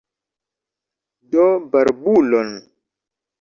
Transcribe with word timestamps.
Do 1.31 1.45
barbulon! 1.71 2.49